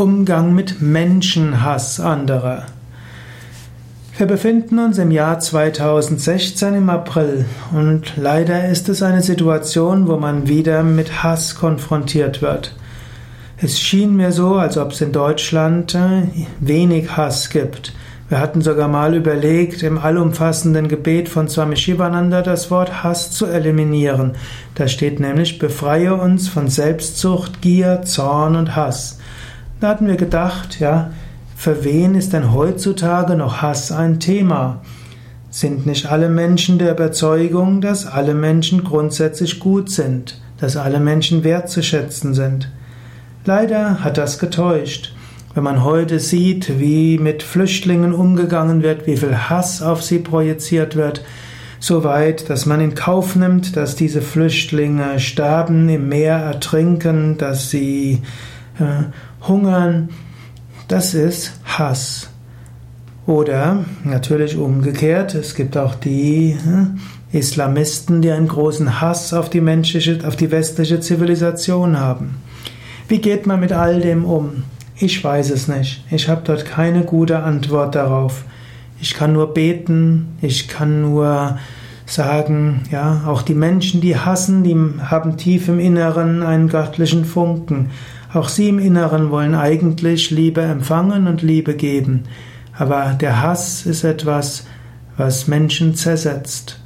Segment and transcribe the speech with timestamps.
[0.00, 2.64] Umgang mit Menschenhass anderer.
[4.16, 10.16] Wir befinden uns im Jahr 2016 im April und leider ist es eine Situation, wo
[10.16, 12.74] man wieder mit Hass konfrontiert wird.
[13.58, 16.22] Es schien mir so, als ob es in Deutschland äh,
[16.60, 17.92] wenig Hass gibt.
[18.30, 23.44] Wir hatten sogar mal überlegt, im allumfassenden Gebet von Swami Shivananda das Wort Hass zu
[23.44, 24.32] eliminieren.
[24.76, 29.18] Da steht nämlich, befreie uns von Selbstsucht, Gier, Zorn und Hass.
[29.80, 31.10] Da hatten wir gedacht, ja,
[31.56, 34.82] für wen ist denn heutzutage noch Hass ein Thema?
[35.48, 41.44] Sind nicht alle Menschen der Überzeugung, dass alle Menschen grundsätzlich gut sind, dass alle Menschen
[41.44, 42.70] wertzuschätzen sind?
[43.46, 45.14] Leider hat das getäuscht.
[45.54, 50.94] Wenn man heute sieht, wie mit Flüchtlingen umgegangen wird, wie viel Hass auf sie projiziert
[50.94, 51.24] wird,
[51.78, 57.70] so weit, dass man in Kauf nimmt, dass diese Flüchtlinge sterben, im Meer ertrinken, dass
[57.70, 58.20] sie
[58.80, 59.04] äh,
[59.46, 60.10] hungern,
[60.88, 62.30] das ist Hass.
[63.26, 69.60] Oder natürlich umgekehrt, es gibt auch die äh, Islamisten, die einen großen Hass auf die
[69.60, 72.36] menschliche, auf die westliche Zivilisation haben.
[73.08, 74.64] Wie geht man mit all dem um?
[74.96, 76.04] Ich weiß es nicht.
[76.10, 78.44] Ich habe dort keine gute Antwort darauf.
[79.00, 81.58] Ich kann nur beten, ich kann nur
[82.10, 87.90] sagen, ja, auch die Menschen, die hassen, die haben tief im Inneren einen göttlichen Funken.
[88.32, 92.24] Auch sie im Inneren wollen eigentlich Liebe empfangen und Liebe geben.
[92.76, 94.66] Aber der Hass ist etwas,
[95.16, 96.79] was Menschen zersetzt.